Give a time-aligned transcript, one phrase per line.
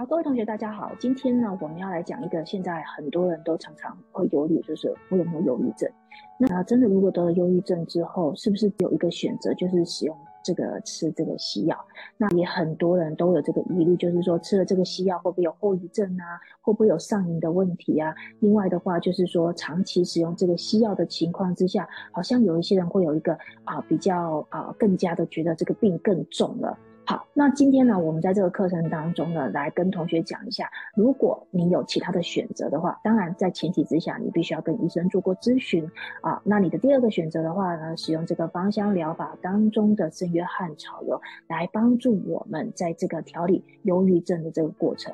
[0.00, 0.90] 好，各位同学，大家好。
[0.98, 5.86] 今天呢，我们要来讲一个现在很多人都常常会忧虑，就是我有没有忧郁症？
[6.38, 11.76] 那真的，如果得了忧郁症之后，是不是有一个选择，就是使用这个吃这个西药？
[12.16, 16.40] 那也很多人都有这个疑虑，就是说吃了这个西药会不会有后遗症啊？
[16.62, 18.14] 会不会有上瘾的问题啊？
[18.38, 26.78] 另外的话，就是说长期使用这个西药的情况之下，好像有一些人会有一个啊比较啊更加的觉得这个病更重了。
[27.10, 35.84] 好，那今天呢，我们在这个课程当中呢，来跟同学讲一下，如果你有其他的选择的话，当然在前提之下，你必须要跟医生做过咨询
[36.20, 36.40] 啊。
[36.44, 45.12] 那你的第二个选择的话呢，使用这个芳香疗法当中的圣约翰草油来帮助我们在这个调理忧郁症的这个过程。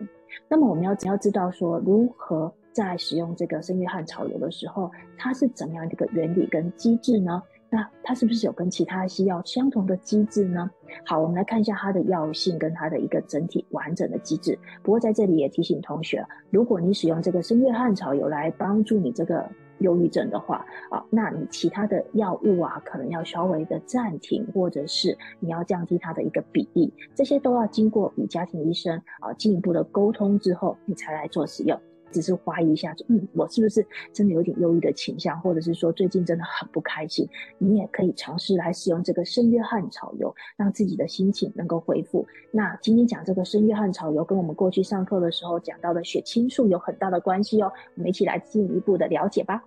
[0.51, 7.42] 那么我们要只要知道说，如何在使用这个圣约翰草油的时候，它是怎么样的一个原理跟机制呢？
[7.70, 10.70] 那它是不是有跟其他西药相同的机制呢？
[11.05, 14.59] 好，我们来看一下它的药性跟它的一个整体完整的机制。
[14.83, 19.45] 不过在这里也提醒同学，如果你使用这个生月汉草油来帮助你这个
[19.80, 31.79] 忧郁症的话，啊，那你其他的药物啊，可能要稍微的暂停，或者是你要降低它的一个比例，这些都要经过与家庭医生啊进一步的沟通之后，你才来做使用。
[32.16, 37.28] 只是怀疑一下，嗯，我是不是真的有点忧郁的倾向，或者是说最近真的很不开心？
[37.59, 42.26] 你也可以尝试来使用这个圣约翰草油，让自己的心情能够恢复。
[42.50, 47.70] 那今天讲这个圣约翰草油，跟我们过去上课的时候讲到的血清素有很大的关系哦。
[47.96, 49.62] 我们一起来进一步的了解吧。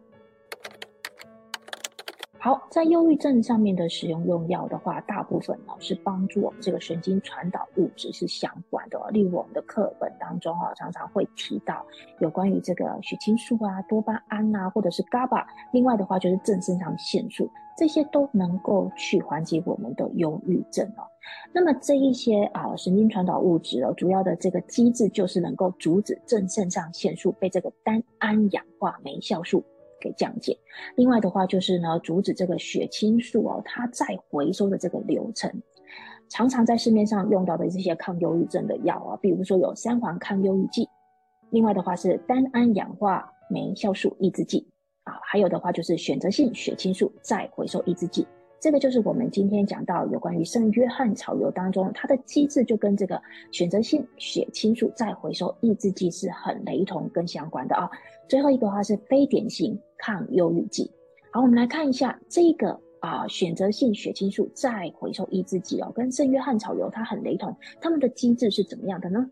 [2.41, 8.97] 好，在忧郁症上面的使用用药的话，大部分呢是帮助我们这个神经传导物质是相关的。
[9.11, 11.85] 例如我们的课本当中啊，常常会提到
[12.19, 15.45] 有关于这个血清素啊、多巴胺啊，或者是 GABA。
[15.73, 21.03] 另外的话就是正肾上腺素，这些都能够去缓解我们的忧郁症哦。
[21.51, 29.61] 那么这一些啊神经传导物质哦，主要的这个机制就是能够阻止正肾上腺素被这个单胺氧化酶酵素。
[29.99, 30.57] 给降解，
[30.95, 35.51] 另外的话就是呢，阻止这个血清素哦，它再回收的这个流程。
[36.29, 40.87] 常常在市面上用到的这些抗忧郁症的药啊，比如说有三环抗忧郁剂，
[41.49, 44.67] 另外的话是单胺氧化酶酵素抑制剂
[45.03, 48.27] 啊，还有的话就是选择性血清素再回收抑制剂。
[48.61, 53.21] 这个就是我们今天讲到有关于圣约翰草油当中，它的机制就跟这个
[53.51, 57.89] 选择性血清素再回收抑制剂是很雷同跟相关的啊。
[58.27, 60.91] 最后一个的话是非典型抗忧郁剂。
[61.31, 69.25] 好，我们来看一下这个啊选择性血清素再回收抑制剂哦，跟圣约翰草油它很雷同，它们的机制是怎么样的呢？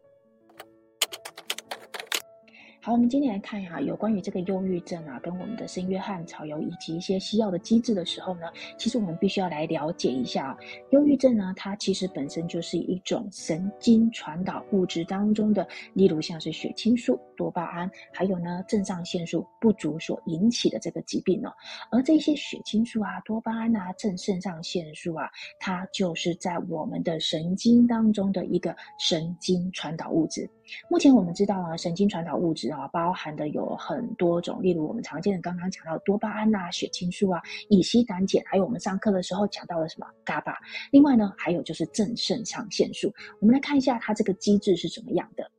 [2.87, 8.43] 好，我们今天来看一下有关于这个忧郁症啊，跟我们的圣约翰草油以及一些西药的机制的时候呢，
[8.77, 10.57] 其实我们必须要来了解一下啊，
[10.91, 21.51] 忧郁症呢，它其实本身就是一种神经传导物质当中的，例如像是血清素、多巴胺，还有呢肾上腺素不足所引起的这个疾病哦。
[21.91, 30.49] 而这些血清素啊、多巴胺啊、正肾上腺素啊，它就是在我们的神经当中的一个神经传导物质。
[30.89, 40.53] 目前我们知道啊，神经传导物质啊，包含的有很多种，例如我们常见的刚刚讲到多巴胺啊、血清素啊、乙烯胆碱，还有我们上课的时候讲到的什么 GABA。
[40.91, 43.13] 另外呢，还有就是正肾上腺素。
[43.39, 45.49] 我们来看一下它这个机制是怎么样的。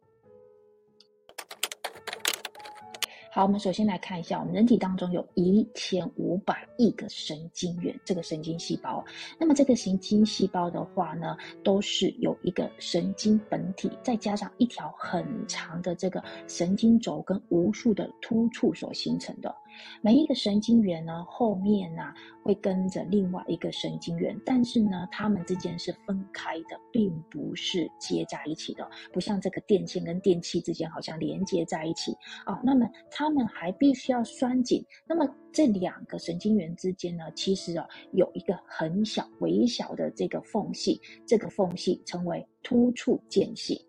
[3.39, 9.05] 好，我们首先来看一下，我们人体当中有一千五百亿个神经元，这个神经细胞。
[9.39, 19.55] 那么这个神经细胞的话呢，都是有一个神经本体，再加上一条很长的这个神经轴跟无数的突触所形成的。
[20.03, 22.03] 每一个神经元呢，后面呢，
[22.43, 32.13] 会跟着另外一个神经元，但是呢，它们之间是分开的，并不是接在一起的，不像这个电线跟电器之间好像连接在一起
[32.45, 32.61] 啊。
[32.63, 34.85] 那么它们还必须要拴紧。
[35.07, 43.88] 那么这两个神经元之间呢，其实啊，有一个很小、微小的这个缝隙，这个缝隙称为突触间隙。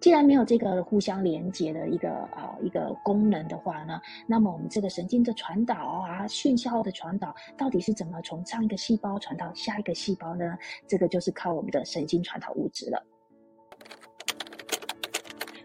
[0.00, 10.56] 既然没有这个互相连接的一个啊、一个功能的话呢，那么我们这个神经的传导啊，讯号的传导到底是怎么从上一个细胞传到下一个细胞呢？
[10.86, 13.02] 这个就是靠我们的神经传导物质了。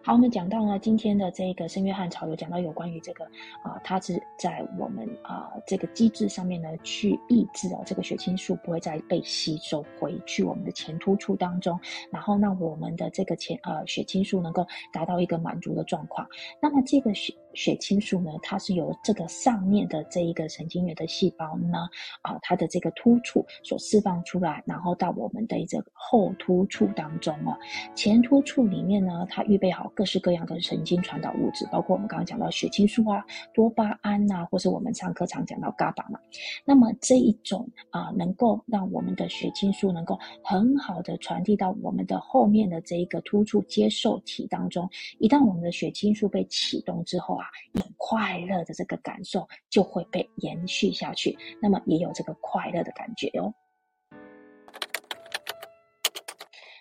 [0.06, 3.25] 好，我们讲到呢，今天的这个圣约翰潮流讲到有关于这个
[3.63, 11.80] 啊、呃，它是在我们啊、这个机制上面呢，去抑制哦这个血清素不会再被吸收回去我们的前突触当中，
[12.12, 14.63] 然后让我们的这个前呃血清素能够
[14.94, 16.28] 达到一个满足的状况。
[16.62, 21.80] 那么这个血血清素呢，它是由这个上面的这一个神经元的细胞呢，
[22.22, 27.57] 啊、它的这个突触所释放出来，然后到我们的这个后突触当中哦，
[27.96, 29.92] 前突触里面呢，它预备好。
[29.95, 36.19] 各式各样的神经传导物质，包括我们刚刚讲到血清素啊、多巴胺呐、啊，或是我们上课常讲到 GABA 嘛。
[36.65, 44.88] 那么这一种啊，能够让我们的血清素能够很好的传递到我们的后面的这一个突触接受体当中。
[45.19, 51.38] 一旦我们的血清素被启动之后啊，一种快乐的这个感受就会被延续下去。
[51.62, 53.53] 那么也有这个快乐的感觉哦。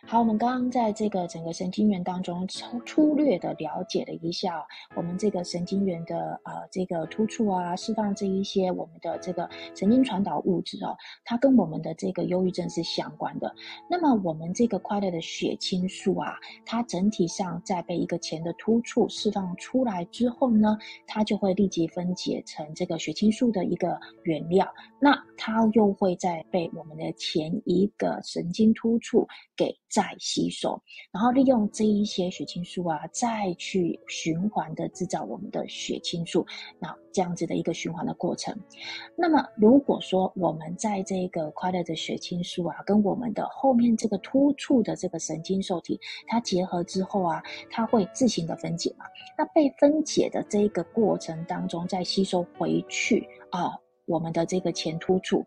[0.06, 4.62] 好，我们刚刚在这个整个神经元当中粗粗略的了解了一下，
[4.94, 13.52] 我们这个神经元的呃这个突触啊，释放这一些我们的这个神经传导物质哦，它跟我们的这个忧郁症是相关的。
[13.88, 16.34] 那么我们这个快乐的血清素啊，
[16.66, 24.70] 它整体上在被一个前的突触释放出来之后呢，它就会立即分解成这个血清素的一个原料，
[25.00, 30.82] 那它又会再被我们的前一个神经突触给再吸收，
[31.12, 36.44] 然后利用这一些血清素啊，再去循环的制造我们的血清素，
[36.80, 38.52] 那这样子的一个循环的过程。
[39.16, 47.40] 那么如果说我们在这个快乐的血清素啊，跟我们的后面这个突触的这个神经受体，它结合之后啊，
[47.70, 49.04] 它会自行的分解嘛。
[49.38, 55.44] 那被分解的这一个过程当中，再吸收回去啊，我们的这个前突触。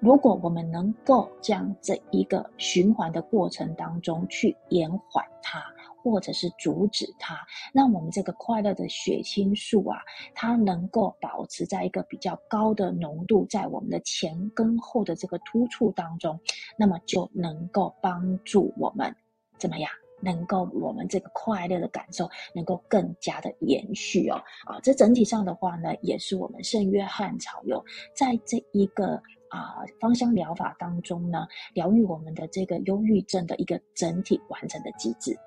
[0.00, 5.62] 如果我们能够将这一个循环的过程当中去延缓它，
[6.02, 7.38] 或者是阻止它，
[7.74, 9.98] 让我们这个快乐的血清素啊，
[10.34, 16.40] 它能够保持在一个比较高的浓度，在我们的前跟后的这个突触当中，
[16.78, 19.14] 那么就能够帮助我们
[19.58, 19.90] 怎么样？
[20.22, 24.36] 能够我们这个快乐的感受能够更加的延续哦。
[24.64, 29.22] 啊，这整体上的话呢，也是我们圣约翰草油在这一个。
[29.50, 35.38] 啊，芳香疗法当中呢，疗愈我们的这个忧郁症的一个整体完整的机制。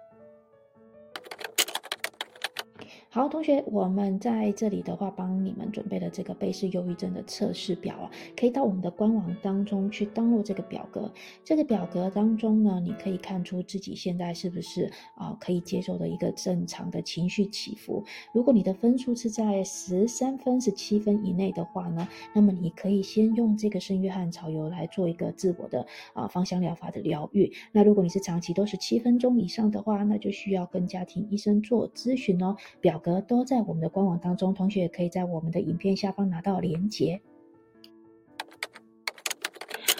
[3.13, 11.13] 好，同学，我们在这里的话，帮你们准备了这个贝氏忧郁症的测试表啊，可以到我们的官网当中去登录这个表格。
[11.43, 18.03] 这个表格当中呢，你可以看出自己现在是不是啊可以接受的一个正常的情绪起伏。
[18.33, 27.53] 如果你的分数是在十三分、十七分以内的话呢，那么你可以先用这个圣约翰草油来做一个自我的啊芳香疗法的疗愈。
[27.71, 32.55] 那如果你是长期都是七分钟以上的话，那就需要跟家庭医生做咨询哦。
[32.81, 37.21] 表格都在我们的官网当中，同学也可以在我们的影片下方拿到连接。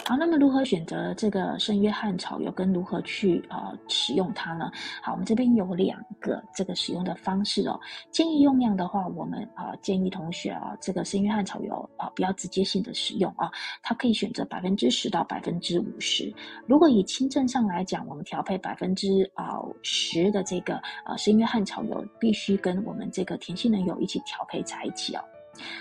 [0.06, 4.70] 好，那么如何选择这个圣约翰草油，跟如何去呃使用它呢？
[5.02, 7.80] 好，我们这边有两个这个使用的方式哦。
[8.10, 13.50] 建议用量的话，我们啊、建议同学啊，这个圣约翰草油啊不要直接性的使用啊，
[13.82, 16.30] 它可以选择百分之十到百分之五十。
[16.66, 20.76] 如果以轻症上来讲，我们调配百分之啊十的这个
[21.06, 25.24] 呃圣约翰草油，必须跟我们这个甜杏仁油一起调配在一起哦。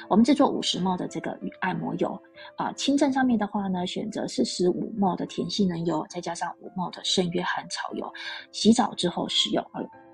[0.09, 2.21] 我们制作五十 ml 的这个按摩油
[2.57, 8.11] 啊，轻症上面的话呢，选择四十五 ml 的甜杏仁油，再加上五 ml 的圣约翰草油，
[8.51, 9.65] 洗澡之后使用。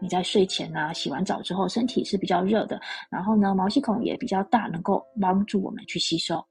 [0.02, 2.80] 你在睡前啊，洗完澡之后，身体是比较热的，
[3.10, 6.42] 然后呢，毛细孔也比较大，能够帮助我们去吸收。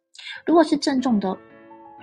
[0.44, 1.34] 如果是症重的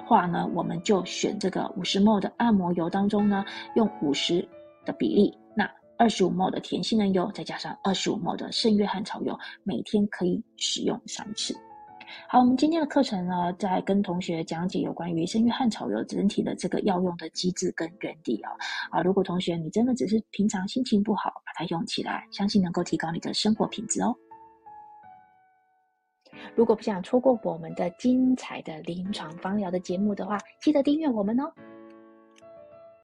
[0.07, 4.47] 话呢，我们就选这个五十 ml 的按摩油当中呢，用五十
[4.85, 5.69] 的比例那。
[5.97, 11.55] 二十五 ml 的甜杏仁油，再加上二十五 ml 的圣约翰草油，每天可以使用三次。
[12.27, 18.51] 好，我们今天的课程呢，在跟同学讲解有关于圣约翰草油整体的这个药用的机制跟原理啊。
[18.91, 24.15] 啊，如果同学你真的只是平常心情不好，把它用起来，相信能够提高你的生活品质哦。
[26.53, 31.51] 如果不想错过我们的精彩的临床芳疗的节目的话，记得订阅我们哦。